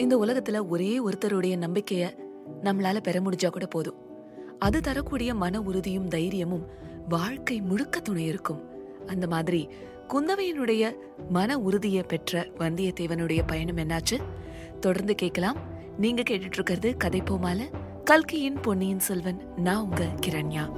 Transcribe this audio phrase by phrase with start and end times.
[0.00, 2.08] இந்த உலகத்துல ஒரே ஒருத்தருடைய நம்பிக்கைய
[2.62, 3.94] நம்மளால பெற முடிஞ்சா கூட போதும்.
[4.58, 6.66] அது தரக்கூடிய மன உறுதியும் தைரியமும்
[7.08, 8.60] வாழ்க்கை முழுக்க துணை இருக்கும்.
[9.06, 9.68] அந்த மாதிரி
[10.08, 10.92] குந்தவையினுடைய
[11.28, 14.22] மன உறுதியை பெற்ற வந்தியத்தேவனுடைய பயணம் என்னாச்சு?
[14.80, 15.56] தொடர்ந்து கேட்கலாம்.
[15.98, 17.60] நீங்க கேட்டுட்டு இருக்கிறது கதை போமால
[18.04, 20.76] கல்கியின் பொன்னியின் செல்வன் நான் உங்க கிரண்யா.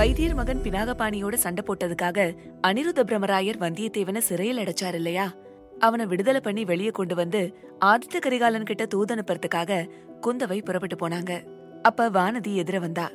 [0.00, 2.36] வைத்தியர் மகன் பினாகபாணியோட சண்டை போட்டதுக்காக
[2.66, 5.34] அனிருத்த பிரமராயர் வந்தியத்தேவனை சிறையில் அடைச்சார் இல்லையா?
[5.78, 9.90] அவனை விடுதலை பண்ணி வெளியே கொண்டு வந்து ஆதித்த கரிகாலன் கிட்ட தூது அனுப்புறதுக்காக
[10.26, 11.42] குந்தவை புறப்பட்டு போனாங்க.
[11.82, 13.10] அப்ப வானதி எதிர வந்தா.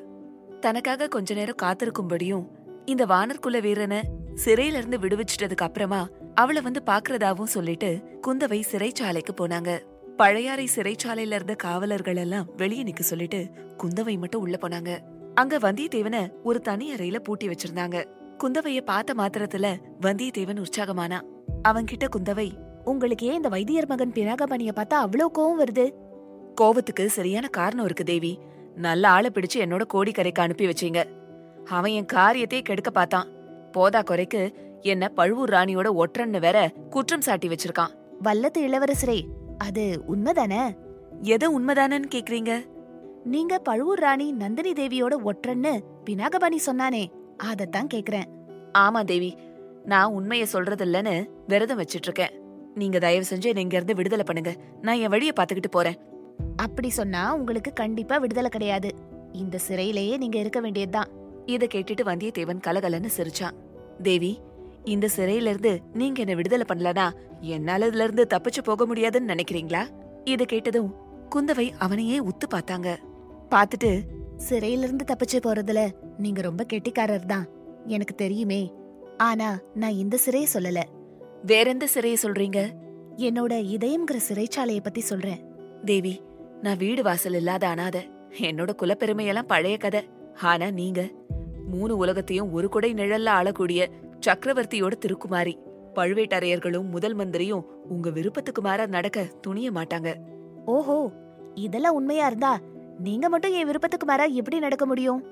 [0.60, 2.48] தனக்காக கொஞ்ச நேரம் காத்திருக்கும்படியும்
[2.86, 4.02] இந்த வானர்குல வீரனை
[4.46, 9.80] சிறையில இருந்து விடுவிச்சிட்டதுக்கு அப்புறமா அவளை வந்து பாக்குறதாவும் சொல்லிட்டு குந்தவை சிறைச்சாலைக்கு போனாங்க.
[10.18, 13.50] பழையாறை சிறைச்சாலையில இருந்த காவலர்கள் எல்லாம் வெளியே நிக்க சொல்லிட்டு
[13.84, 15.00] குந்தவை மட்டும் உள்ள போனாங்க.
[15.36, 18.06] அங்க வந்தியத்தேவனை ஒரு தனி அறையில பூட்டி வச்சிருந்தாங்க.
[18.44, 21.22] குந்தவைய பார்த்த மாத்திரத்துல வந்தியத்தேவன் உற்சாகமானா.
[21.68, 22.52] அவன்கிட்ட குந்தவை
[22.84, 25.86] உங்களுக்கு ஏன் இந்த வைத்தியர் மகன் பினாகபாணிய பார்த்தா அவ்வளோ கோவம் வருது?
[26.62, 28.40] கோவத்துக்கு சரியான காரணம் இருக்கு தேவி.
[28.76, 31.04] நல்ல ஆளை பிடிச்சு என்னோட கோடிக்கரைக்கு அனுப்பி வச்சீங்க.
[31.66, 33.28] அவன் என் காரியத்தை கெடுக்க பார்த்தான்.
[33.72, 37.94] போதா குறைக்கு என்ன பழுவூர் ராணியோட ஒற்றன்னு வேற குற்றம் சாட்டி வச்சிருக்கான்.
[38.24, 39.20] வல்லத்து இளவரசரே
[39.58, 40.64] அது உண்மைதானே?
[41.22, 42.54] எது உண்மைதானன்னு கேக்குறீங்க?
[43.26, 45.72] நீங்க பழுவூர் ராணி நந்தினி தேவியோட ஒற்றன்னு
[46.06, 47.04] பினாகபாணி சொன்னானே
[47.44, 48.28] அதத்தான் கேக்குறேன்.
[48.78, 49.38] ஆமா தேவி
[49.86, 52.34] நான் உண்மைய சொல்றது இல்லைன்னு விரதம் வச்சிட்டு இருக்கேன்
[52.76, 54.54] நீங்க தயவு செஞ்சு என்னை இங்க இருந்து விடுதலை பண்ணுங்க.
[54.82, 55.98] நான் என் வழிய பாத்துக்கிட்டு போறேன்.
[56.56, 58.92] அப்படி சொன்னா உங்களுக்கு கண்டிப்பா விடுதலை கிடையாது.
[59.32, 61.10] இந்த சிறையிலேயே நீங்க இருக்க வேண்டியதுதான்.
[61.46, 63.58] இத கேட்டுட்டு வந்தியத்தேவன் கலகலன்னு சிரிச்சான்.
[64.02, 64.40] தேவி
[64.84, 67.10] இந்த சிறையில இருந்து நீங்க என்ன விடுதலை பண்ணலனா
[67.40, 69.84] என்னால இதுல இருந்து தப்பிச்சு போக முடியாதுன்னு நினைக்கிறீங்களா?
[70.24, 70.94] இத கேட்டதும்
[71.36, 72.90] குந்தவை அவனையே உத்து பார்த்தாங்க.
[73.50, 74.00] பார்த்துட்டு
[74.38, 77.48] சிறையிலிருந்து தப்பிச்சு போறதுல நீங்க ரொம்ப கெட்டிக்காரர் தான்
[77.86, 78.74] எனக்கு தெரியுமே.
[79.18, 80.80] ஆனா நான் இந்த சிறைய சொல்லல.
[81.46, 82.60] வேற எந்த சிறையை சொல்றீங்க?
[83.18, 85.42] என்னோட இதயம்ங்கிற சிறைச்சாலைய பத்தி சொல்றேன்.
[85.86, 86.22] தேவி
[86.62, 87.98] நான் வீடு வாசல் இல்லாத அனாத.
[88.40, 90.02] என்னோட குலப்பெருமையெல்லாம் பழைய கதை.
[90.42, 91.10] ஆனா நீங்க
[91.68, 93.90] மூணு உலகத்தையும் ஒரு குடை நிழல்ல ஆளக்கூடிய
[94.26, 95.56] சக்கரவர்த்தியோட திருக்குமாரி.
[95.96, 100.16] பழுவேட்டரையர்களும் முதல் மந்திரியும் உங்க விருப்பத்துக்கு மாற நடக்க துணிய மாட்டாங்க.
[100.66, 101.12] ஓஹோ
[101.56, 102.60] இதெல்லாம் உண்மையா இருந்தா
[103.00, 105.26] நீங்க மட்டும் என் விருப்பத்துக்கு மாறா எப்படி நடக்க முடியும்?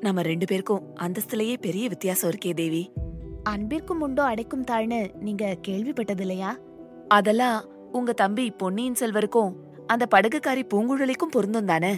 [0.00, 2.92] நம்ம ரெண்டு பேருக்கும் அந்தஸ்துலயே பெரிய வித்தியாசம் இருக்கே தேவி.
[3.42, 6.56] அன்பிற்கும் உண்டோ அடைக்கும் தாழ்னு நீங்க கேள்விப்பட்டது இல்லையா
[7.08, 9.52] அதெல்லாம் உங்க தம்பி பொன்னியின் செல்வருக்கும்
[9.86, 11.94] அந்த படகுக்காரி பூங்குழலிக்கும் பொருந்தும் தானே?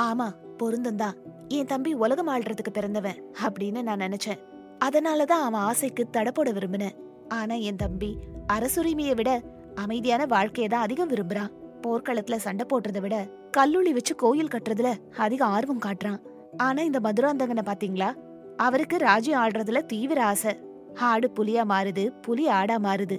[0.00, 1.16] ஆமா பொருந்தந்தான்
[1.48, 4.40] என் தம்பி உலகம் ஆள்றதுக்கு பிறந்தவன் அப்படின்னு நான் நினைச்சேன்.
[4.84, 6.96] அதனாலதான் அவன் ஆசைக்கு தடை போட விரும்பினேன்.
[7.28, 8.18] ஆனா என் தம்பி
[8.52, 9.42] அரசுரிமையை விட
[9.74, 11.52] அமைதியான வாழ்க்கையை தான் அதிகம் விரும்புறான்.
[11.86, 13.16] போர்க்களத்துல சண்டை போடுறத விட
[13.50, 16.20] கல்லூலி வச்சு கோயில் கட்டுறதுல அதிக ஆர்வம் காட்டுறான்.
[16.56, 18.10] ஆனா இந்த மதுராந்தகனை பாத்தீங்களா?
[18.56, 20.52] அவருக்கு ராஜ்யம் ஆடுறதுல தீவிர ஆசை.
[20.94, 23.16] ஆடு புலியா மாறுது புலி ஆடா மாறுது.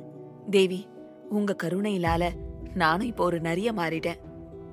[0.50, 0.88] தேவி
[1.30, 2.30] உங்க கருணையிலால
[2.74, 4.20] நானும் இப்போ ஒரு நரிய மாறிட்டேன்.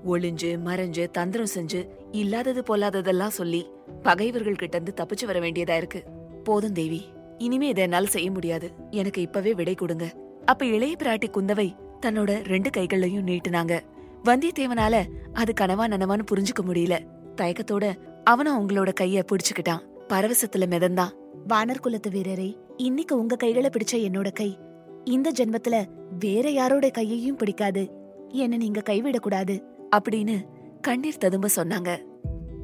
[0.07, 3.67] ஒளிஞ்சு மறைஞ்சு தந்திரம் செஞ்சு இல்லாதது பொல்லாததெல்லாம் சொல்லி
[4.03, 6.03] பகைவர்கள் கிட்ட இருந்து தப்பிச்சு வர வேண்டியதா இருக்கு.
[6.45, 7.03] போதும் தேவி
[7.39, 8.71] இனிமே இதை என்னால செய்ய முடியாது.
[8.91, 10.07] எனக்கு இப்பவே விடை கொடுங்க.
[10.45, 11.69] அப்ப இளைய பிராட்டி குந்தவை
[12.03, 13.81] தன்னோட ரெண்டு கைகளையும் நீட்டுனாங்க.
[14.25, 16.99] வந்தியத்தேவனால அது கனவா நனவான்னு புரிஞ்சுக்க முடியல.
[17.37, 19.81] தயக்கத்தோட அவனும் அவங்களோட கைய பிடிச்சுக்கிட்டான்.
[20.09, 21.09] பரவசத்துல மிதந்தான்.
[21.49, 24.59] வானர் குலத்து வீரரே இன்னைக்கு உங்க கைகளை பிடிச்ச என்னோட கை.
[25.05, 25.85] இந்த ஜென்மத்துல
[26.19, 27.91] வேற யாரோட கையையும் பிடிக்காது.
[28.29, 29.63] என்ன நீங்க கைவிடக்கூடாது.
[29.97, 30.43] அப்படின்னு
[30.81, 31.99] கண்ணீர் ததும்ப சொன்னாங்க.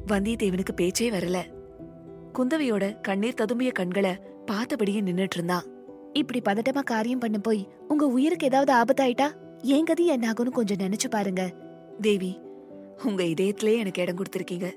[0.07, 1.39] வந்தியத்தேவனுக்கு பேச்சே வரல.
[2.33, 4.11] குந்தவையோட கண்ணீர் ததும்பிய கண்களை
[4.51, 5.63] பார்த்தபடியே நின்னுட்டு இருந்தான்.
[6.13, 9.31] இப்படி பதட்டமா காரியம் பண்ண போய் உங்க உயிருக்கு ஏதாவது ஆபத்தாயிட்டா?
[9.61, 11.53] என் கதி என்னாகும்னு கொஞ்சம் நினைச்சு பாருங்க.
[12.01, 12.39] தேவி
[13.05, 14.73] உங்க இதயத்திலே எனக்கு இடம் கொடுத்திருக்கீங்க.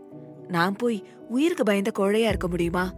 [0.49, 2.93] நான் போய் உயிருக்கு பயந்த கோழையா இருக்க முடியுமா?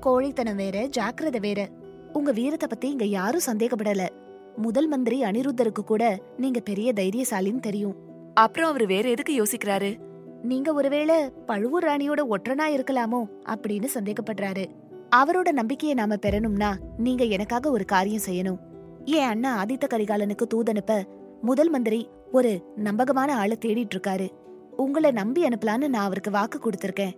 [0.00, 1.68] கோழைத்தனம் வேற ஜாக்கிரதை வேற.
[2.12, 4.08] உங்க வீரத்தை பத்தி இங்க யாரும் சந்தேகப்படல.
[4.56, 7.94] முதல் மந்திரி அனிருத்தருக்கு கூட நீங்க பெரிய தைரியசாலின்னு தெரியும்.
[8.34, 9.98] அப்புறம் அவரு வேற எதுக்கு யோசிக்கிறாரு?
[10.42, 14.64] நீங்க ஒருவேளை பழுவூர் ராணியோட ஒற்றனா இருக்கலாமோ அப்படின்னு சந்தேகப்படுறாரு.
[15.16, 18.60] அவரோட நம்பிக்கையை நாம பெறணும்னா நீங்க எனக்காக ஒரு காரியம் செய்யணும்.
[19.04, 21.02] என் அண்ணா ஆதித்த கரிகாலனுக்கு தூதனுப்ப
[21.42, 24.28] முதல் மந்திரி ஒரு நம்பகமான ஆளை தேடிட்டு இருக்காரு
[24.76, 27.16] உங்களை நம்பி அனுப்பலான்னு நான் அவருக்கு வாக்கு கொடுத்திருக்கேன்.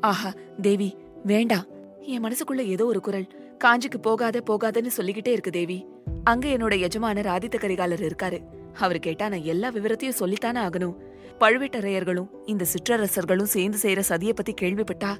[0.00, 1.66] ஆஹா தேவி வேண்டாம்.
[2.00, 3.28] என் மனசுக்குள்ள ஏதோ ஒரு குரல்.
[3.64, 5.86] காஞ்சிக்கு போகாத போகாதன்னு சொல்லிக்கிட்டே இருக்கு தேவி.
[6.24, 8.38] அங்க என்னோட எஜமானர் ஆதித்த கரிகாலர் இருக்காரு.
[8.74, 10.96] அவர் கேட்டா நான் எல்லா விவரத்தையும் சொல்லித்தானே ஆகணும்.
[11.40, 15.16] பழுவேட்டரையர்களும் இந்த சிற்றரசர்களும் சேர்ந்து செய்யற சதியை பத்தி கேள்விப்பட்டா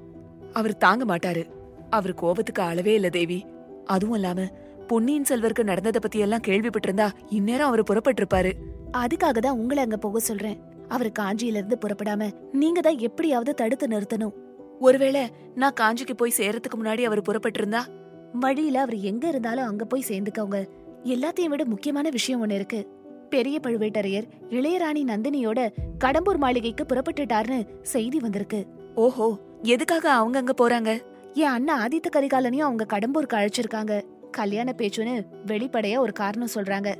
[0.52, 1.44] அவர் தாங்க மாட்டாரு.
[1.90, 3.44] அவர் கோபத்துக்கு அளவே இல்ல தேவி.
[3.84, 4.40] அதுவும் இல்லாம
[4.86, 8.52] பொன்னியின் செல்வருக்கு நடந்ததை பத்தி எல்லாம் கேள்விப்பட்டிருந்தா இந்நேரம் அவர் புறப்பட்டிருப்பாரு.
[8.92, 10.58] அதுக்காக தான் உங்களை அங்க போக சொல்றேன்.
[10.88, 14.34] அவர் காஞ்சியில இருந்து புறப்படாம நீங்க தான் எப்படியாவது தடுத்து நிறுத்தணும்.
[14.78, 15.22] ஒருவேளை
[15.54, 17.80] நான் காஞ்சிக்கு போய் சேரத்துக்கு முன்னாடி அவர் புறப்பட்டிருந்தா?
[18.32, 20.68] வழியில அவர் எங்க இருந்தாலும் அங்க போய் சேர்ந்துக்கோங்க.
[21.04, 22.88] எல்லாத்தையும் விட முக்கியமான விஷயம் ஒண்ணு இருக்கு.
[23.30, 25.68] பெரிய பழுவேட்டரையர் இளையராணி நந்தினியோட
[26.04, 28.66] கடம்பூர் மாளிகைக்கு புறப்பட்டுட்டார்னு செய்தி வந்திருக்கு.
[28.94, 31.02] ஓஹோ எதுக்காக அவங்க அங்க போறாங்க?
[31.34, 34.02] என் அண்ணன் ஆதித்த கரிகாலனையும் அவங்க கடம்பூருக்கு அழைச்சிருக்காங்க.
[34.30, 36.94] கல்யாண பேச்சுன்னு வெளிப்படையா ஒரு காரணம் சொல்றாங்க.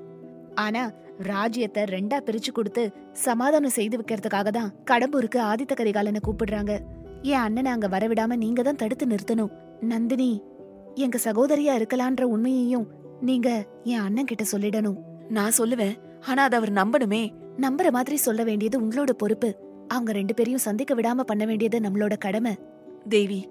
[0.54, 6.78] ஆனா ராஜ்யத்தை ரெண்டா பிரிச்சு கொடுத்து சமாதானம் செய்து வைக்கிறதுக்காக தான் கடம்பூருக்கு ஆதித்த கரிகாலனை கூப்பிடுறாங்க.
[7.22, 9.50] என் அண்ணனை அங்க வரவிடாம நீங்க தான் தடுத்து நிறுத்தணும்.
[9.80, 10.42] நந்தினி
[10.94, 12.86] எங்க சகோதரியா இருக்கலான்ற உண்மையையும்
[13.20, 14.96] நீங்க என் அண்ணன் கிட்ட சொல்லிடணும்.
[15.28, 15.96] நான் சொல்லுவேன்.
[16.20, 17.31] ஆனா அதை அவர் நம்பணுமே.
[17.56, 19.56] நம்புற மாதிரி சொல்ல வேண்டியது உங்களோட பொறுப்பு.
[19.88, 22.58] அவங்க ரெண்டு பேரையும் சந்திக்க விடாம பண்ண வேண்டியது நம்மளோட கடமை.
[23.08, 23.48] தேவி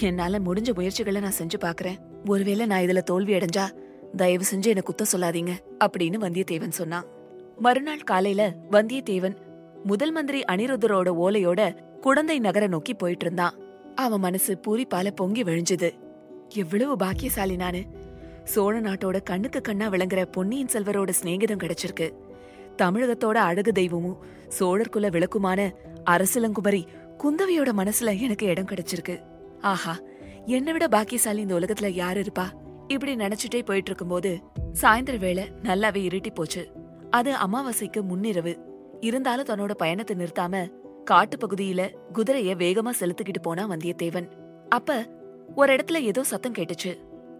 [0.00, 1.96] என்னால முடிஞ்ச முயற்சிகளை நான் செஞ்சு பாக்குறேன்.
[2.28, 3.70] ஒருவேளை நான் இதுல தோல்வி அடைஞ்சா
[4.16, 5.50] தயவு செஞ்சு என்ன குத்த சொல்லாதீங்க
[5.84, 7.04] அப்படின்னு வந்தியத்தேவன் சொன்னான்.
[7.58, 9.36] மறுநாள் காலையில வந்தியத்தேவன்
[9.84, 13.54] முதல் மந்திரி அனிருத்தரோட ஓலையோட குடந்தை நகர நோக்கி போயிட்டு இருந்தான்
[13.94, 15.90] அவன் மனசு பூரிப்பால பொங்கி விழிஞ்சது.
[16.54, 17.84] எவ்வளவு பாக்கியசாலி நானு.
[18.44, 22.10] சோழ நாட்டோட கண்ணுக்கு கண்ணா விளங்குற பொன்னியின் செல்வரோட சிநேகிதம் கிடைச்சிருக்கு.
[22.82, 25.72] தமிழகத்தோட அழகு தெய்வமும் சோழர் குல விளக்குமான
[26.10, 26.86] அரசலங்குமரி
[27.18, 29.20] குந்தவையோட மனசுல எனக்கு இடம் கிடைச்சிருக்கு.
[29.60, 29.98] ஆஹா
[30.46, 32.46] என்னை விட பாக்கியசாலி இந்த உலகத்துல யார் இருப்பா?
[32.88, 34.38] இப்படி நினைச்சிட்டே போயிட்டு இருக்கும்போது
[34.82, 36.68] சாயந்தர வேளை நல்லாவே இருட்டி போச்சு.
[37.10, 38.58] அது அமாவாசைக்கு முன்னிரவு.
[39.00, 40.70] இருந்தாலும் தன்னோட பயணத்தை நிறுத்தாம
[41.04, 44.28] காட்டு பகுதியில குதிரைய வேகமா செலுத்திக்கிட்டு போனா வந்தியத்தேவன்.
[44.68, 45.08] அப்ப
[45.54, 46.92] ஒரு இடத்துல ஏதோ சத்தம் கேட்டுச்சு.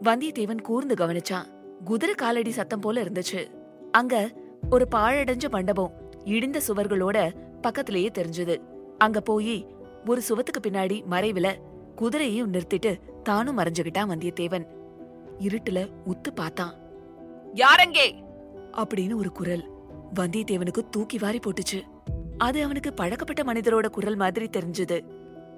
[0.02, 1.46] வந்தியத்தேவன் கூர்ந்து கவனிச்சான்.
[1.84, 3.46] குதிரை காலடி சத்தம் போல இருந்துச்சு.
[3.93, 4.31] அங்க
[4.70, 5.93] ஒரு பாழடைஞ்ச மண்டபம்
[6.25, 8.56] இடிந்த சுவர்களோட பக்கத்திலேயே தெரிஞ்சது.
[8.98, 9.66] அங்க போய்
[10.06, 11.54] ஒரு சுவத்துக்கு பின்னாடி மறைவுல
[11.96, 14.66] குதிரையையும் நிறுத்திட்டு தானும் மறைஞ்சுகிட்டான் வந்தியத்தேவன்.
[15.38, 16.75] இருட்டுல உத்து பார்த்தான்.
[17.54, 18.25] யாரங்கே?
[18.72, 19.64] அப்படின்னு ஒரு குரல்
[20.14, 21.82] வந்தியத்தேவனுக்கு தூக்கி வாரி போட்டுச்சு.
[22.38, 25.00] அது அவனுக்கு பழக்கப்பட்ட மனிதரோட குரல் மாதிரி தெரிஞ்சது.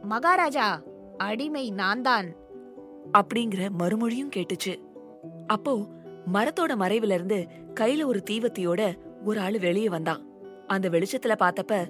[0.03, 0.83] மகாராஜா
[1.17, 2.35] அடிமை நான் தான்
[3.13, 4.81] அப்படிங்கிற மறுமொழியும் கேட்டுச்சு.
[5.47, 5.87] அப்போ
[6.33, 7.47] மரத்தோட மறைவுல இருந்து
[7.81, 10.27] கையில ஒரு தீவத்தியோட ஒரு ஆளு வெளியே வந்தான்.
[10.67, 11.89] அந்த வெளிச்சத்துல பார்த்தப்ப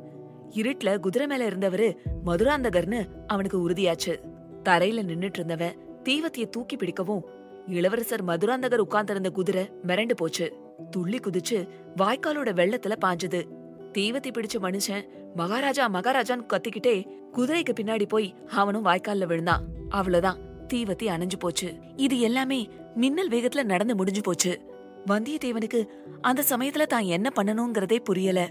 [0.51, 1.97] இருட்டுல குதிரை மேல இருந்தவரு
[2.27, 4.21] மதுராந்தகர்னு அவனுக்கு உறுதியாச்சு.
[4.65, 5.77] தரையில நின்னுட்டு இருந்தவன்
[6.09, 7.25] தீவத்திய தூக்கி பிடிக்கவும்
[7.67, 10.57] இளவரசர் மதுராந்தகர் உட்கார்ந்திருந்த குதிரை மிரண்டு போச்சு.
[10.91, 13.49] துள்ளி குதிச்சு வாய்க்காலோட வெள்ளத்துல பாஞ்சது.
[13.93, 15.03] தீவத்தி பிடிச்ச மனுஷன்
[15.35, 17.07] மகாராஜா மகாராஜான்னு கத்திக்கிட்டே
[17.37, 19.65] குதிரைக்கு பின்னாடி போய் அவனும் வாய்க்கால்ல விழுந்தான்.
[19.89, 20.39] அவ்வளவுதான்
[20.75, 21.75] தீவத்தி அணைஞ்சு போச்சு.
[21.97, 24.61] இது எல்லாமே மின்னல் வேகத்துல நடந்து முடிஞ்சு போச்சு.
[25.07, 25.87] வந்தியத்தேவனுக்கு
[26.21, 28.49] அந்த சமயத்துல தான் என்ன பண்ணணுங்கிறதே புரியல.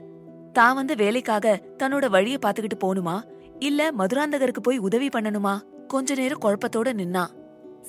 [0.57, 3.15] தான் வந்து வேலைக்காக தன்னோட வழிய பாத்துக்கிட்டு போகணுமா
[3.59, 5.54] இல்ல மதுராந்தகருக்கு போய் உதவி பண்ணணுமா?
[5.88, 7.24] கொஞ்ச நேரம் குழப்பத்தோட நின்னா.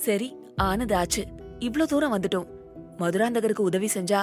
[0.05, 0.27] சரி
[0.67, 1.23] ஆனது ஆச்சு.
[1.59, 2.47] இவ்ளோ தூரம் வந்துட்டோம்.
[2.97, 4.21] மதுராந்தகருக்கு உதவி செஞ்சா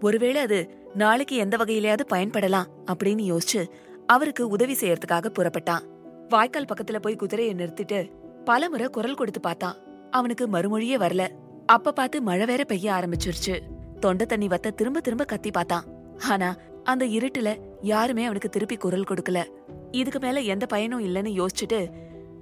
[0.00, 0.58] ஒருவேளை அது
[0.94, 3.62] நாளைக்கு எந்த வகையிலயாவது பயன்படலாம் அப்படின்னு யோசிச்சு
[4.06, 5.84] அவருக்கு உதவி செய்யறதுக்காக புறப்பட்டான்.
[6.28, 7.98] வாய்க்கால் பக்கத்துல போய் குதிரையை நிறுத்திட்டு
[8.44, 9.78] பலமுறை குரல் கொடுத்து பார்த்தான்.
[10.10, 11.24] அவனுக்கு மறுமொழியே வரல.
[11.66, 13.54] அப்ப பார்த்து மழை வேற பெய்ய ஆரம்பிச்சிருச்சு.
[14.00, 15.86] தொண்டை தண்ணி வத்த திரும்ப திரும்ப கத்தி பார்த்தான்.
[16.28, 16.48] ஆனா
[16.84, 19.44] அந்த இருட்டுல யாருமே அவனுக்கு திருப்பி குரல் கொடுக்கல.
[19.90, 21.80] இதுக்கு மேல எந்த பயனும் இல்லைன்னு யோசிச்சுட்டு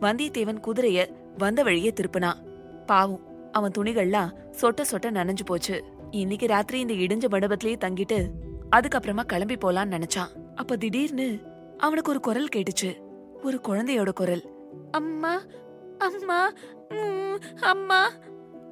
[0.00, 1.06] வந்தியத்தேவன் குதிரைய
[1.38, 2.40] வந்த வழியே திருப்பினான்
[2.86, 5.82] பாவம் அவன் துணிகள்லாம் சொட்ட சொட்ட நனைஞ்சு போச்சு.
[6.10, 8.18] இன்னைக்கு ராத்திரி இந்த இடிஞ்ச மண்டபத்திலேயே தங்கிட்டு
[8.76, 10.32] அதுக்கப்புறமா கிளம்பி போலான்னு நினைச்சான்.
[10.54, 11.38] அப்ப திடீர்னு
[11.78, 12.90] அவனுக்கு ஒரு குரல் கேட்டுச்சு.
[13.42, 14.42] ஒரு குழந்தையோட குரல்.
[14.90, 15.42] அம்மா
[15.98, 16.52] அம்மா
[16.90, 18.12] உம், அம்மா.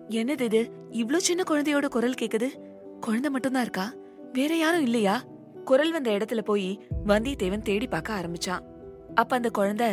[0.09, 0.71] என்னது இது?
[0.91, 2.49] இவ்ளோ சின்ன குழந்தையோட குரல் கேக்குது?
[3.01, 3.93] குழந்தை மட்டும்தான் இருக்கா?
[4.33, 5.23] வேற யாரும் இல்லையா?
[5.67, 8.61] குரல் வந்த இடத்துல போய் வந்தியத்தேவன் தேடி பார்க்க ஆரம்பிச்சான்.
[9.15, 9.87] அப்ப அந்த குழந்தை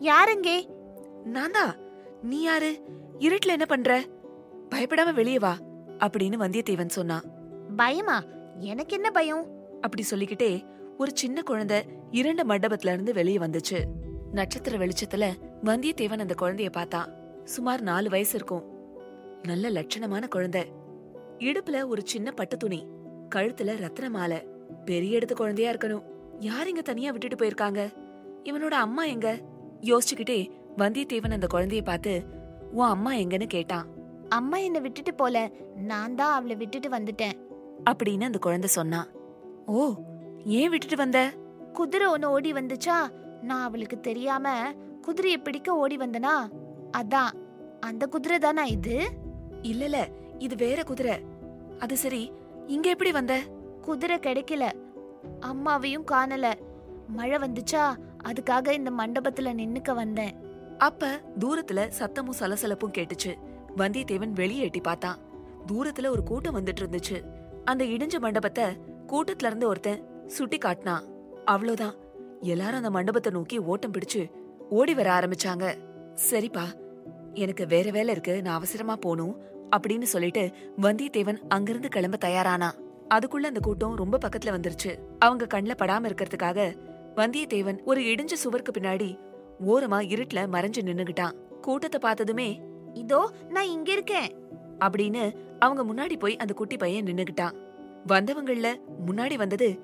[0.00, 0.66] யாருங்கே?
[1.32, 1.76] நான்தா.
[2.22, 2.82] நீ யாரு?
[3.18, 4.04] இருட்டுல என்ன பண்ற?
[4.70, 5.56] பயப்படாம வெளியே வா
[5.98, 7.22] அப்படின்னு வந்தியத்தேவன் சொன்னான்.
[7.76, 8.24] பயமா?
[8.58, 9.46] எனக்கு என்ன பயம்?
[9.80, 10.64] அப்படி சொல்லிக்கிட்டே
[10.98, 13.84] ஒரு சின்ன குழந்தை இரண்டு மண்டபத்துல இருந்து வெளியே வந்துச்சு.
[14.32, 15.32] நட்சத்திர வெளிச்சத்துல
[15.64, 17.14] வந்தியத்தேவன் அந்த குழந்தைய பார்த்தான்.
[17.44, 18.64] சுமார் நாலு வயசு இருக்கும்.
[19.42, 20.72] நல்ல லட்சணமான குழந்தை.
[21.38, 22.86] இடுப்புல ஒரு சின்ன பட்டு துணி
[23.34, 24.56] கழுத்துல ரத்ன மாலை.
[24.84, 26.02] பெரிய இடத்து குழந்தையா இருக்கணும்.
[26.38, 27.92] யார் இங்க தனியா விட்டுட்டு போயிருக்காங்க?
[28.44, 29.38] இவனோட அம்மா எங்க?
[29.80, 32.22] யோசிச்சுக்கிட்டே வந்தியத்தேவன் அந்த குழந்தைய பார்த்து
[32.72, 33.86] உன் அம்மா எங்கன்னு கேட்டான்.
[34.28, 35.50] அம்மா என்ன விட்டுட்டு போல.
[35.74, 37.32] நான் தான் அவளை விட்டுட்டு வந்துட்டேன்.
[37.90, 39.06] அப்படின்னு அந்த குழந்தை சொன்னான்
[39.66, 39.94] ஓ
[40.44, 41.30] ஏன் விட்டுட்டு வந்த?
[41.72, 43.08] குதிரை ஒண்ணு ஓடி வந்துச்சா?
[43.42, 46.50] நான் அவளுக்கு தெரியாம குதிரையை பிடிக்க ஓடி வந்தனா?
[46.96, 47.30] அதான்.
[47.80, 49.10] அந்த குதிரை தானா இது?
[49.62, 49.96] இல்லல
[50.38, 51.18] இது வேற குதிரை.
[51.78, 52.32] அது சரி
[52.66, 53.40] இங்க எப்படி வந்த?
[53.88, 54.64] குதிரை கிடைக்கல.
[55.40, 56.52] அம்மாவையும் காணல.
[57.08, 57.84] மழை வந்துச்சா?
[58.24, 60.34] அதுக்காக இந்த மண்டபத்துல நின்னுக்க வந்தேன்.
[60.78, 63.34] அப்ப தூரத்துல சத்தமும் சலசலப்பும் கேட்டுச்சு.
[63.76, 65.18] வந்தியத்தேவன் வெளியே எட்டி பார்த்தான்.
[65.72, 67.22] தூரத்துல ஒரு கூட்டம் வந்துட்டு இருந்துச்சு.
[67.64, 68.64] அந்த இடிஞ்ச மண்டபத்தை
[69.06, 71.04] கூட்டத்துல இருந்து ஒருத்தன் சுட்டி காட்டினான்.
[71.46, 71.94] அவ்வளோதான்
[72.40, 74.30] எல்லாரும் அந்த மண்டபத்தை நோக்கி ஓட்டம் பிடிச்சு
[74.70, 75.76] ஓடி வர ஆரம்பிச்சாங்க.
[76.30, 76.66] சரிப்பா
[77.34, 78.42] எனக்கு வேற வேலை இருக்கு.
[78.42, 79.36] நான் அவசரமா போகணும்
[79.76, 82.70] அப்படின்னு சொல்லிட்டு வந்தியத்தேவன் அங்கிருந்து கிளம்ப தயாரானா
[83.14, 84.98] அதுக்குள்ள அந்த கூட்டம் ரொம்ப பக்கத்துல வந்துருச்சு.
[85.18, 86.78] அவங்க கண்ணில் படாம இருக்கிறதுக்காக
[87.16, 89.18] வந்தியத்தேவன் ஒரு இடிஞ்ச சுவருக்கு பின்னாடி
[89.66, 91.32] ஓரமா இருட்டுல மறைஞ்சு நின்னுகிட்டான்.
[91.60, 92.60] கூட்டத்தை பார்த்ததுமே
[92.94, 94.32] இதோ நான் இங்க இருக்கேன்.
[94.78, 97.52] அப்படின்னு அவங்க முன்னாடி போய் அந்த குட்டி பையன் நின்னுகிட்டான்.
[98.08, 99.80] வந்தவங்கள முன்னாடி வந்தது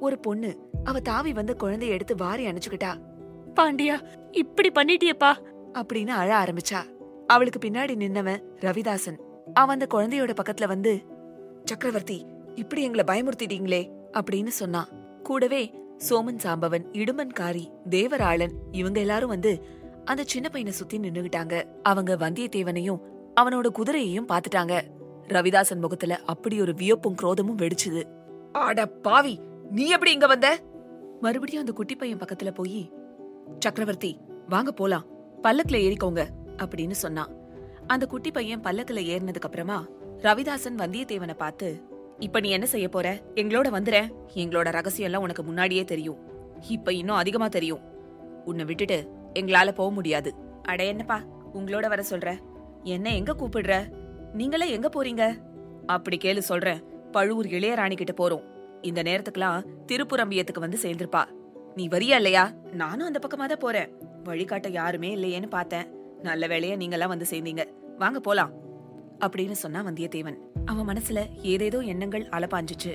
[0.00, 0.58] ஒரு பொண்ணு.
[0.84, 3.00] அவ தாவி வந்து குழந்தைய எடுத்து வாரி அணைச்சுக்கிட்டா.
[3.54, 5.34] பாண்டியா இப்படி பண்ணிட்டியப்பா.
[5.72, 6.78] அப்படின்னு அழ ஆரம்பிச்சா.
[7.26, 9.18] அவளுக்கு பின்னாடி நின்னவன் ரவிதாசன்.
[9.54, 11.02] அவன் அந்த குழந்தையோட பக்கத்துல வந்து
[11.64, 12.26] சக்கரவர்த்தி
[12.56, 13.82] இப்படி எங்களை பயமுறுத்திட்டீங்களே
[14.12, 14.88] அப்படின்னு சொன்னான்
[15.22, 15.74] கூடவே
[16.08, 19.52] சோமன் சாம்பவன் இடுமன்காரி தேவராளன் இவங்க எல்லாரும் வந்து
[20.04, 21.54] அந்த சின்ன பையனை சுத்தி நின்னுகிட்டாங்க.
[21.82, 23.00] அவங்க வந்தியத்தேவனையும்
[23.40, 24.74] அவனோட குதிரையையும் பாத்துட்டாங்க
[25.28, 28.02] ரவிதாசன் முகத்துல அப்படி ஒரு வியப்பும் குரோதமும் வெடிச்சுது.
[28.52, 30.48] ஆட பாவி நீ எப்படி இங்க வந்த?
[31.20, 32.92] மறுபடியும் அந்த குட்டி பையன் பக்கத்துல போய்
[33.58, 35.06] சக்கரவர்த்தி வாங்க போலாம்.
[35.42, 37.32] பல்லக்குல ஏறிக்கோங்க அப்படின்னு சொன்னான்
[37.86, 39.86] அந்த குட்டி பையன் பல்லக்குல ஏறினதுக்கு அப்புறமா
[40.22, 41.68] ரவிதாசன் வந்தியத்தேவனை பார்த்து
[42.18, 43.20] இப்ப நீ என்ன செய்ய போற?
[43.34, 46.16] எங்களோட வந்துற எங்களோட ரகசியம் எல்லாம் உனக்கு முன்னாடியே தெரியும்.
[46.68, 47.80] இப்ப இன்னும் அதிகமா தெரியும்.
[48.44, 50.34] உன்னை விட்டுட்டு எங்களால போக முடியாது.
[50.62, 51.22] அட என்னப்பா
[51.54, 52.38] உங்களோட வர சொல்ற.
[52.82, 53.90] என்ன எங்க கூப்பிடுற?
[54.32, 55.38] நீங்களே எங்க போறீங்க?
[55.86, 56.82] அப்படி கேளு சொல்றேன்
[57.12, 58.42] பழுவூர் இளையராணி கிட்ட போறோம்.
[58.82, 61.24] இந்த நேரத்துக்குலாம் திருப்புரம்பியத்துக்கு வந்து சேர்ந்திருப்பா.
[61.74, 62.52] நீ வரியா இல்லையா?
[62.72, 63.88] நானும் அந்த பக்கமா தான் போறேன்.
[64.24, 65.86] வழிகாட்ட யாருமே இல்லையேன்னு பார்த்தேன்.
[66.22, 67.64] நல்ல வேளையா நீங்கெல்லாம் வந்து சேர்ந்தீங்க.
[67.98, 68.52] வாங்க போலாம்.
[69.20, 70.38] அப்படின்னு சொன்னா வந்தியத்தேவன்.
[70.64, 72.94] அவன் மனசுல ஏதேதோ எண்ணங்கள் அலப்பாஞ்சிச்சு.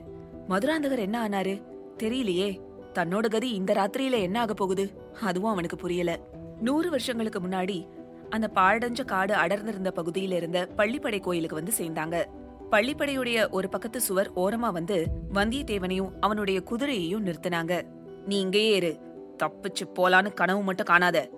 [0.50, 1.64] மதுராந்தகர் என்ன ஆனாரு?
[1.98, 2.60] தெரியலையே.
[2.94, 4.92] தன்னோட கதி இந்த ராத்திரியில என்ன ஆக போகுது?
[5.22, 6.20] அதுவும் அவனுக்கு புரியல.
[6.62, 7.88] நூறு வருஷங்களுக்கு முன்னாடி
[8.30, 12.26] அந்த பாழடைஞ்ச காடு அடர்ந்திருந்த பகுதியில இருந்த பள்ளிப்படை கோயிலுக்கு வந்து சேர்ந்தாங்க.
[12.72, 17.82] பள்ளிப்படையுடைய ஒரு பக்கத்து சுவர் ஓரமா வந்து வந்தியத்தேவனையும் அவனுடைய குதிரையையும் நிறுத்தினாங்க.
[18.26, 19.00] நீ இங்கேயே இரு.
[19.44, 21.30] தப்பிச்சு போலான்னு கனவு மட்டும் காணாத.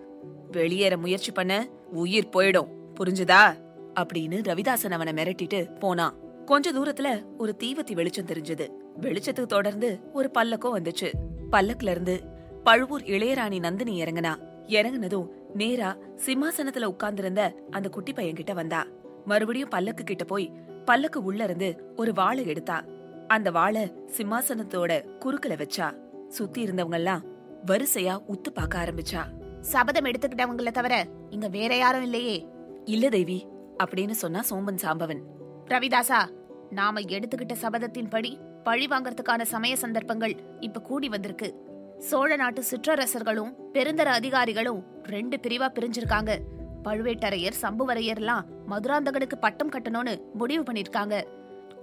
[0.52, 2.68] வெளியேற முயற்சி பண்ண உயிர் போயிடும்.
[3.00, 3.63] புரிஞ்சுதா?
[4.00, 8.68] அப்படின்னு ரவிதாசன் அவனை மிரட்டிட்டு போனான் கொஞ்ச தூரத்துல ஒரு தீவத்தி வெளிச்சம் தெரிஞ்சது.
[9.02, 11.12] வெளிச்சத்துக்கு தொடர்ந்து ஒரு பல்லக்கம் வந்துச்சு.
[11.52, 12.24] பல்லக்குல இருந்து
[12.64, 14.36] பழுவூர் இளையராணி நந்தினி இறங்குனா.
[14.68, 18.88] இறங்குனதும் நேரா சிம்மாசனத்துல உட்கார்ந்திருந்த அந்த குட்டி பையன் கிட்ட வந்தா.
[19.26, 20.52] மறுபடியும் பல்லக்கு கிட்ட போய்
[20.86, 22.84] பல்லக்கு உள்ள இருந்து ஒரு வாளை எடுத்தா.
[23.28, 25.96] அந்த வாளை சிம்மாசனத்தோட குறுக்கல வச்சா.
[26.28, 27.24] சுத்தி இருந்தவங்க எல்லாம்
[27.66, 29.22] வரிசையா உத்து பார்க்க ஆரம்பிச்சா.
[29.62, 32.46] சபதம் எடுத்துக்கிட்டவங்கள தவிர இங்க வேற யாரும் இல்லையே.
[32.86, 33.52] இல்ல தேவி
[33.84, 35.20] அப்படின்னு சொன்னா சோம்பன் சாம்பவன்.
[35.66, 36.30] ரவிதாசா
[36.70, 41.56] நாம எடுத்துக்கிட்ட சபதத்தின்படி பழி வாங்கறதுக்கான சமய சந்தர்ப்பங்கள் இப்ப கூடி வந்திருக்கு.
[41.98, 46.38] சோழ நாட்டு சிற்றரசர்களும் பெருந்தர அதிகாரிகளும் ரெண்டு பிரிவா பிரிஞ்சிருக்காங்க.
[46.84, 51.24] பழுவேட்டரையர் சம்புவரையர்லாம் மதுராந்தகனுக்கு பட்டம் கட்டணும்னு முடிவு பண்ணிருக்காங்க.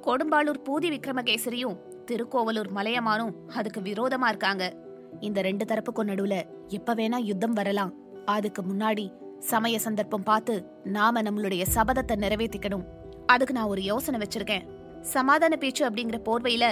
[0.03, 4.75] கொடும்பாளூர் பூதி விக்ரமகேசரியும் திருக்கோவலூர் மலையமானும் அதுக்கு விரோதமா இருக்காங்க.
[5.21, 7.95] இந்த ரெண்டு தரப்புக்கும் நடுவுல எப்ப வேணா யுத்தம் வரலாம்.
[8.25, 10.55] அதுக்கு முன்னாடி சமய சந்தர்ப்பம் பார்த்து
[10.85, 12.85] நாம நம்மளுடைய சபதத்தை நிறைவேற்றிக்கணும்
[13.27, 14.67] அதுக்கு நான் ஒரு யோசனை வச்சிருக்கேன்.
[15.01, 16.65] சமாதான பேச்சு அப்படிங்கிற போர்வையில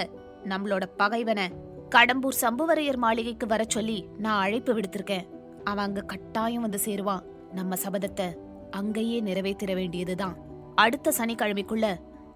[0.43, 1.51] நம்மளோட பகைவனை
[1.95, 5.27] கடம்பூர் சம்புவரையர் மாளிகைக்கு வர சொல்லி நான் அழைப்பு விடுத்திருக்கேன்.
[5.63, 7.25] அவன் அங்க கட்டாயம் வந்து சேருவான்.
[7.53, 8.27] நம்ம சபதத்தை
[8.71, 10.35] அங்கேயே நிறைவேற்றிட வேண்டியதுதான்.
[10.75, 11.87] அடுத்த சனிக்கிழமைக்குள்ள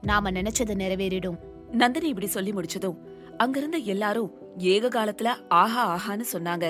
[0.01, 1.39] நாம நினைச்சது நிறைவேறிடும்.
[1.71, 2.97] நந்தினி இப்படி சொல்லி முடிச்சதும்
[3.37, 6.65] அங்கிருந்த எல்லாரும் ஏக காலத்துல ஆஹா ஆஹான்னு சொன்னாங்க.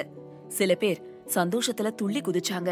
[0.47, 0.99] சில பேர்
[1.33, 2.71] சந்தோஷத்துல துள்ளி குதிச்சாங்க.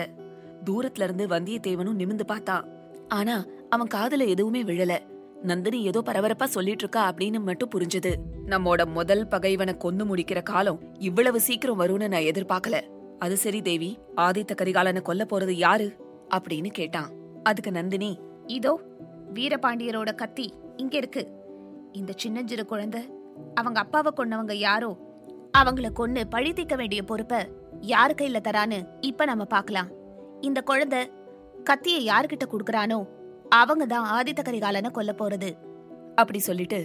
[0.66, 2.68] தூரத்துல இருந்து வந்தியத்தேவனும் நிமிந்து பார்த்தான்
[3.08, 5.00] ஆனா அவன் காதுல எதுவுமே விழல.
[5.42, 8.16] நந்தினி ஏதோ பரபரப்பா சொல்லிட்டு இருக்கா அப்படின்னு மட்டும் புரிஞ்சது.
[8.46, 12.82] நம்மோட முதல் பகைவனை கொன்னு முடிக்கிற காலம் இவ்வளவு சீக்கிரம் வரும்னு நான் எதிர்பார்க்கல.
[13.20, 13.98] அது சரி தேவி.
[14.18, 15.96] ஆதித்த கரிகாலனை கொல்ல போறது யாரு?
[16.36, 17.10] அப்படின்னு கேட்டான்.
[17.44, 18.80] அதுக்கு நந்தினி இதோ
[19.34, 21.28] வீரபாண்டியரோட கத்தி இங்க இருக்கு.
[21.92, 23.02] இந்த சின்னஞ்சிறு குழந்தை
[23.54, 24.98] அவங்க அப்பாவை கொன்னவங்க யாரோ
[25.58, 27.48] அவங்கள கொன்னு பழி தீக்க வேண்டிய பொறுப்ப
[27.80, 29.88] யாரு கையில தரான்னு இப்ப நம்ம பாக்கலாம்
[30.42, 31.00] இந்த குழந்தை
[31.70, 33.00] கத்திய யார்கிட்ட கொடுக்கறானோ
[33.50, 35.50] அவங்க தான் ஆதித்த கரிகாலனை கொல்ல போறது.
[36.16, 36.80] அப்படி சொல்லிட்டு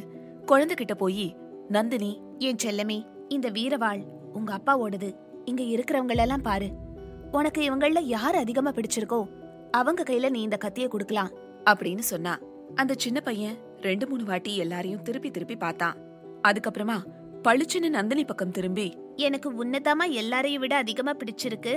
[0.47, 1.37] குழந்தைகிட்ட போய்
[1.69, 2.99] நந்தினி என் செல்லமே
[3.29, 5.09] இந்த வீரவாள் உங்க அப்பாவோடது.
[5.45, 6.69] இங்க இருக்கிறவங்களெல்லாம் பாரு.
[7.33, 9.21] உனக்கு இவங்கள யார் அதிகமா பிடிச்சிருக்கோ
[9.71, 11.33] அவங்க கையில நீ இந்த கத்திய குடுக்கலாம்
[11.71, 12.35] அப்படின்னு சொன்னா.
[12.75, 15.97] அந்த சின்ன பையன் ரெண்டு மூணு வாட்டி எல்லாரையும் திருப்பி திருப்பி பார்த்தான்.
[16.49, 16.97] அதுக்கப்புறமா
[17.43, 18.87] பளிச்சுன்னு நந்தினி பக்கம் திரும்பி
[19.17, 21.75] எனக்கு உன்னதமா எல்லாரையும் விட அதிகமா பிடிச்சிருக்கு.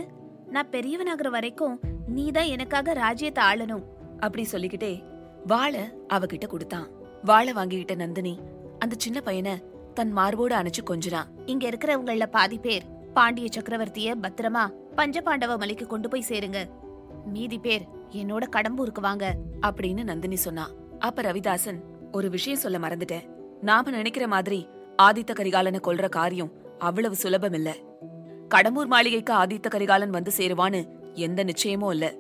[0.50, 3.84] நான் பெரியவனாகிற வரைக்கும் நீதான் எனக்காக ராஜ்யத்தை ஆளணும்.
[4.20, 5.04] அப்படி சொல்லிக்கிட்டே
[5.48, 5.80] வாளை
[6.14, 6.88] அவகிட்ட கொடுத்தான்.
[7.24, 8.40] வாளை வாங்கிக்கிட்ட நந்தினி
[8.80, 9.64] அந்த சின்ன பையனை
[9.94, 11.30] தன் மார்போடு அணைச்சு கொஞ்சினான்.
[11.46, 14.64] இங்க இருக்கிறவங்கள பாதி பேர் பாண்டிய சக்கரவர்த்திய பத்திரமா
[14.96, 16.58] பஞ்சபாண்டவ மலைக்கு கொண்டு போய் சேருங்க.
[17.26, 19.36] மீதி பேர் என்னோட கடம்பூருக்கு வாங்க.
[19.62, 21.80] அப்படின்னு நந்தினி சொன்னா அப்ப ரவிதாசன்
[22.12, 23.26] ஒரு விஷயம் சொல்ல மறந்துட்டேன்.
[23.62, 24.68] நாம நினைக்கிற மாதிரி
[25.02, 27.76] ஆதித்த கரிகாலனை கொல்ற காரியம் அவ்வளவு சுலபம் இல்ல
[28.56, 32.16] கடம்பூர் மாளிகைக்கு ஆதித்த கரிகாலன் வந்து சேருவான்னு எந்த நிச்சயமும் இல்ல.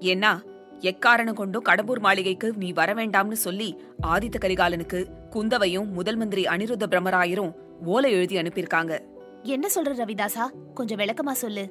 [0.00, 0.42] ஏன்னா
[0.80, 7.52] எக்காரணம் கொண்டும் கடம்பூர் மாளிகைக்கு நீ வர வேண்டாம்னு சொல்லி ஆதித்த கரிகாலனுக்கு குந்தவையும் முதல் மந்திரி அனிருத்த பிரம்மராயரும்
[7.84, 8.98] ஓலை எழுதி அனுப்பியிருக்காங்க.
[9.42, 10.44] என்ன சொல்ற ரவிதாசா?
[10.74, 11.64] கொஞ்சம் விளக்கமா சொல்லு.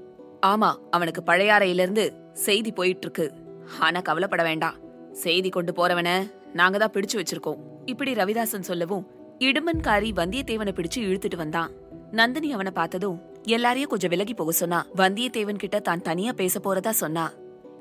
[0.46, 3.32] ஆமா அவனுக்கு பழையாறையில இருந்து செய்தி போயிட்டு இருக்கு
[3.80, 4.76] ஆனா கவலைப்பட வேண்டாம்.
[5.12, 6.10] செய்தி கொண்டு போறவன
[6.54, 7.62] நாங்க தான் பிடிச்சு வச்சிருக்கோம்.
[7.86, 9.08] இப்படி ரவிதாசன் சொல்லவும்
[9.40, 11.72] இடுமன்காரி வந்தியத்தேவனை பிடிச்சு இழுத்துட்டு வந்தான்.
[12.12, 14.86] நந்தினி அவனை பார்த்ததும் எல்லாரையும் கொஞ்சம் விலகி போக சொன்னா.
[14.96, 17.32] வந்தியத்தேவன் கிட்ட தான் தனியா பேச போறதா சொன்னா.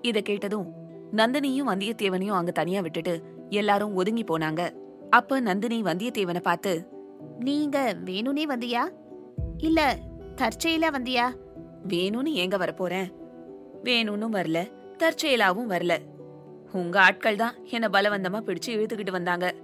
[0.02, 0.72] இத கேட்டதும்
[1.16, 4.70] நந்தினியும் வந்தியத்தேவனையும் அங்க தனியா விட்டுட்டு எல்லாரும் ஒதுங்கி போனாங்க.
[5.10, 6.88] அப்ப நந்தினி வந்தியத்தேவனை பார்த்து
[7.38, 8.88] நீங்க வேணும்னே வந்தியா?
[9.58, 9.98] இல்ல
[10.34, 11.34] தற்செயலா வந்தியா?
[11.88, 13.12] வேணும்னு ஏங்க வரப்போறேன்?
[13.84, 15.98] வேணும்னு வரல தற்செயலாவும் வரல.
[16.72, 19.54] உங்க ஆட்கள் தான் என்ன பலவந்தமா பிடிச்சு இழுத்துக்கிட்டு வந்தாங்க.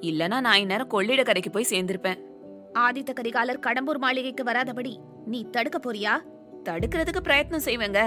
[0.00, 2.18] இல்லனா நான் இந்நேரம் கொள்ளிட கரைக்கு போய் சேர்ந்திருப்பேன்.
[2.74, 4.98] ஆதித்த கரிகாலர் கடம்பூர் மாளிகைக்கு வராதபடி
[5.28, 6.14] நீ தடுக்க போறியா?
[6.64, 8.00] தடுக்கிறதுக்கு பிரயத்னம் செய்வேங்க.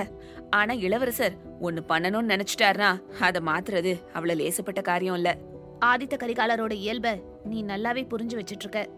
[0.50, 5.38] ஆனா இளவரசர் ஒன்னு பண்ணணும்னு நினைச்சிட்டாருனா அத மாத்துறது அவ்வளவு லேசப்பட்ட காரியம் இல்ல.
[5.86, 8.90] ஆதித்த கரிகாலரோட இயல்ப நீ நல்லாவே புரிஞ்சு வச்சிட்டு இருக்க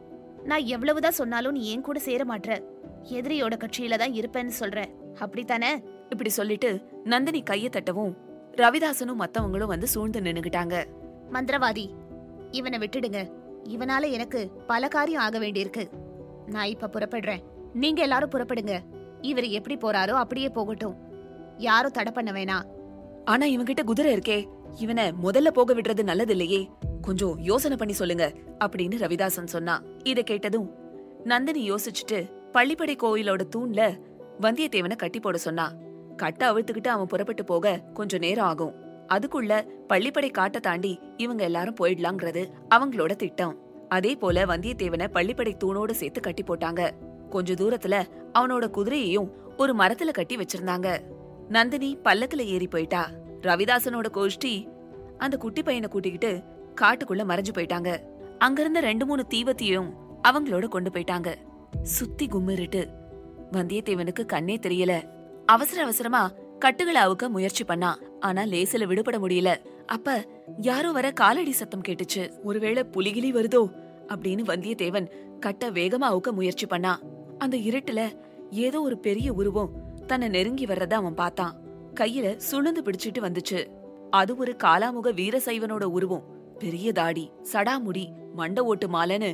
[0.43, 2.49] நான் எவ்வளவுதான் சொன்னாலும் நீ ஏன் கூட சேர மாட்ற?
[3.11, 4.85] எதிரியோட கட்சியில தான் இருப்பேன்னு சொல்ற.
[5.15, 5.71] அப்படித்தானே?
[6.09, 6.69] இப்படி சொல்லிட்டு
[7.03, 8.13] நந்தினி கைய தட்டவும்
[8.51, 10.85] ரவிதாசனும் மத்தவங்களும் வந்து சூழ்ந்து நின்னுகிட்டாங்க.
[11.33, 11.85] மந்திரவாதி
[12.51, 13.19] இவனை விட்டுடுங்க.
[13.69, 15.83] இவனால எனக்கு பல காரியம் ஆக வேண்டியிருக்கு.
[16.45, 17.43] நான் இப்ப புறப்படுறேன்.
[17.73, 18.75] நீங்க எல்லாரும் புறப்படுங்க.
[19.21, 20.95] இவர் எப்படி போறாரோ அப்படியே போகட்டும்.
[21.57, 22.67] யாரும் தடை பண்ண வேணாம்
[23.25, 24.37] ஆனா இவங்கிட்ட குதிரை இருக்கே.
[24.79, 26.69] இவனை முதல்ல போக விடுறது நல்லது இல்லையே
[27.01, 28.25] கொஞ்சம் யோசனை பண்ணி சொல்லுங்க
[28.65, 29.81] அப்படின்னு ரவிதாசன் சொன்னா.
[30.03, 30.69] இத கேட்டதும்
[31.23, 32.19] நந்தினி யோசிச்சுட்டு
[32.53, 33.81] பள்ளிப்படை கோயிலோட தூண்ல
[34.41, 35.71] வந்தியத்தேவனை கட்டி போட சொன்னா.
[36.17, 38.73] கட்ட அவிழ்த்துக்கிட்டு அவன் புறப்பட்டு போக கொஞ்சம் நேரம் ஆகும்.
[39.13, 39.53] அதுக்குள்ள
[39.87, 42.43] பள்ளிப்படை காட்ட தாண்டி இவங்க எல்லாரும் போயிடலாங்கிறது
[42.75, 43.55] அவங்களோட திட்டம்.
[43.89, 46.83] அதே போல வந்தியத்தேவனை பள்ளிப்படை தூணோடு சேர்த்து கட்டி போட்டாங்க.
[47.33, 48.05] கொஞ்ச தூரத்துல
[48.39, 51.01] அவனோட குதிரையையும் ஒரு மரத்துல கட்டி வச்சிருந்தாங்க.
[51.49, 53.09] நந்தினி பல்லக்குல ஏறி போயிட்டா.
[53.41, 54.67] ரவிதாசனோட கோஷ்டி
[55.17, 56.41] அந்த குட்டி பையனை கூட்டிக்கிட்டு
[56.81, 57.99] காட்டுக்குள்ள மறைஞ்சு போயிட்டாங்க.
[58.37, 59.89] அங்கிருந்த ரெண்டு மூணு தீவத்தையும்
[60.27, 61.35] அவங்களோட கொண்டு போயிட்டாங்க.
[61.83, 62.89] சுத்தி கும்மிருட்டு.
[63.51, 65.09] வந்தியத்தேவனுக்கு கண்ணே தெரியல.
[65.45, 67.99] அவசர அவசரமா கட்டுகளை அவுக்க முயற்சி பண்ணா.
[68.19, 69.55] ஆனா லேசில விடுபட முடியல.
[69.85, 70.25] அப்ப
[70.57, 72.31] யாரோ வர காலடி சத்தம் கேட்டுச்சு.
[72.43, 73.67] ஒருவேளை புலிகிலி வருதோ?
[74.07, 76.99] அப்படின்னு வந்தியத்தேவன் கட்ட வேகமா அவுக்க முயற்சி பண்ணா.
[77.43, 78.01] அந்த இருட்டுல
[78.49, 79.71] ஏதோ ஒரு பெரிய உருவம்
[80.07, 81.55] தன்னை நெருங்கி வர்றத அவன் பார்த்தான்.
[81.99, 83.59] கையில சுழந்து பிடிச்சிட்டு வந்துச்சு.
[84.09, 86.25] அது ஒரு காலாமுக வீரசைவனோட உருவம்.
[86.59, 88.05] பெரிய தாடி சடாமுடி
[88.37, 89.31] மண்ட ஓட்டு மாலைன்னு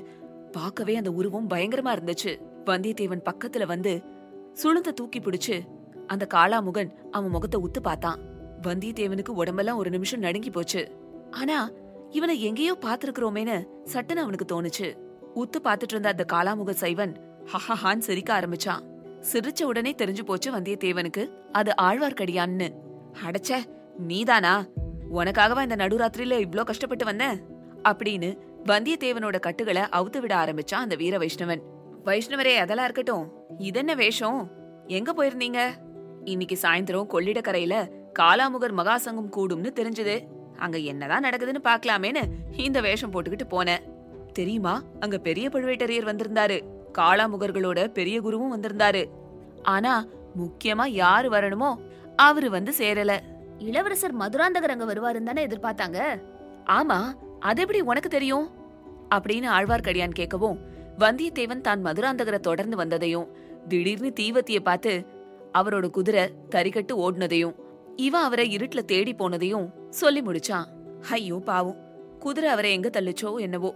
[0.52, 2.32] பார்க்கவே அந்த உருவம் பயங்கரமா இருந்துச்சு.
[2.66, 3.94] வந்தியத்தேவன் பக்கத்துல வந்து
[4.64, 5.58] சுளுந்த தூக்கி பிடிச்சு
[6.08, 8.20] அந்த காளாமுகன் அவன் முகத்தை உத்து பார்த்தான்.
[8.62, 10.84] வந்தியத்தேவனுக்கு உடம்பெல்லாம் ஒரு நிமிஷம் நடுங்கி போச்சு.
[11.32, 11.58] ஆனா
[12.10, 13.58] இவனை எங்கேயோ பாத்திருக்கிறோமேனு
[13.94, 14.88] சட்டுன்னு அவனுக்கு தோணுச்சு.
[15.36, 17.14] உத்து பார்த்துட்டு இருந்த அந்த காளாமுக சைவன்
[17.52, 18.84] ஹஹஹான்னு சிரிக்க ஆரம்பிச்சான்.
[19.32, 21.32] சிரிச்ச உடனே தெரிஞ்சு போச்சு வந்தியத்தேவனுக்கு.
[21.52, 22.74] அது ஆழ்வார்க்கடியான்னு.
[23.26, 23.58] அடச்சே
[23.98, 24.66] நீதானா?
[25.14, 27.38] உனக்காகவா இந்த நடுராத்திரியில இவ்ளோ கஷ்டப்பட்டு வந்த?
[27.84, 31.62] அப்படின்னு வந்தியத்தேவனோட கட்டுகளை அவுத்து விட ஆரம்பிச்சான் அந்த வீர வைஷ்ணவன்.
[32.06, 33.32] வைஷ்ணவரே அதெல்லாம் இருக்கட்டும்.
[33.58, 34.52] இதென்ன வேஷம்?
[34.88, 35.60] எங்க போயிருந்தீங்க?
[36.24, 40.28] இன்னைக்கு சாயந்தரம் கொள்ளிடக்கரையில காலாமுகர் மகாசங்கம் கூடும்னு தெரிஞ்சது.
[40.58, 42.24] அங்க என்னதான் நடக்குதுன்னு பாக்கலாமேன்னு
[42.58, 43.82] இந்த வேஷம் போட்டுக்கிட்டு போனேன்.
[44.34, 44.84] தெரியுமா?
[45.00, 46.62] அங்க பெரிய பழுவேட்டரையர் வந்திருந்தாரு.
[46.98, 49.04] காளாமுகர்களோட பெரிய குருவும் வந்திருந்தாரு.
[49.64, 50.06] ஆனா
[50.38, 51.72] முக்கியமா யாரு வரணுமோ
[52.16, 53.14] அவரு வந்து சேரல.
[53.58, 56.00] இளவரசர் மதுராந்தகர் அங்க வருவாருன்னு தானே எதிர்பார்த்தாங்க?
[56.66, 57.00] ஆமா
[57.40, 58.48] அது எப்படி உனக்கு தெரியும்?
[59.16, 60.58] அப்படின்னு ஆழ்வார்க்கடியான் கேட்கவும்
[61.00, 63.28] வந்தியத்தேவன் தான் மதுராந்தகரை தொடர்ந்து வந்ததையும்
[63.68, 65.06] திடீர்னு தீவத்திய பார்த்து
[65.54, 67.56] அவரோட குதிரை தறிகட்டு ஓடுனதையும்
[67.96, 70.68] இவன் அவரை இருட்டுல தேடி போனதையும் சொல்லி முடிச்சான்.
[71.10, 71.80] ஐயோ பாவம்.
[72.20, 73.76] குதிரை அவரை எங்க தள்ளுச்சோ என்னவோ.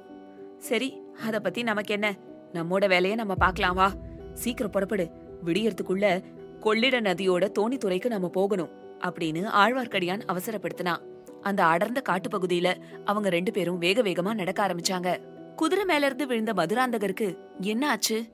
[0.58, 2.16] சரி அத பத்தி நமக்கு என்ன?
[2.54, 3.92] நம்மோட வேலைய நம்ம பார்க்கலாம் வா.
[4.34, 5.10] சீக்கிரம் புறப்படு.
[5.46, 6.24] விடியறதுக்குள்ள
[6.60, 11.02] கொள்ளிட நதியோட தோணித்துறைக்கு நம்ம போகணும் அப்படின்னு ஆழ்வார்க்கடியான் அவசரப்படுத்தினான்.
[11.42, 12.74] அந்த அடர்ந்த காட்டுப்பகுதியில
[13.06, 15.18] அவங்க ரெண்டு பேரும் வேக வேகமா நடக்க ஆரம்பிச்சாங்க.
[15.56, 18.26] குதிரை மேல இருந்து விழுந்த மதுராந்தகருக்கு என்ன ஆச்சு?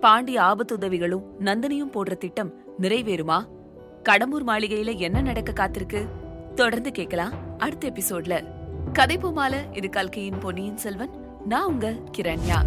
[0.00, 3.44] பாண்டி ஆபத்துதவிகளும் நந்தினியும் போடுற திட்டம் நிறைவேறுமா?
[4.02, 6.06] கடம்பூர் மாளிகையில என்ன நடக்க காத்திருக்கு?
[6.54, 8.44] தொடர்ந்து கேட்கலாம் அடுத்த எபிசோட்ல.
[8.92, 11.10] கதை பூமால இது கல்கையின் பொன்னியின் செல்வன்.
[11.46, 12.64] நான் உங்க கிரண்யா.